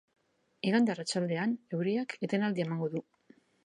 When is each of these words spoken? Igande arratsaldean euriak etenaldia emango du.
Igande 0.69 0.93
arratsaldean 0.95 1.55
euriak 1.79 2.19
etenaldia 2.31 2.71
emango 2.71 2.95
du. 2.99 3.09